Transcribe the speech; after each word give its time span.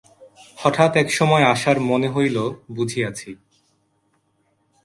হঠাৎ 0.57 0.91
এক 0.95 1.09
সময় 1.13 1.43
আশার 1.45 1.77
মনে 1.81 2.09
হইল, 2.09 2.37
বুঝিয়াছি। 2.71 3.29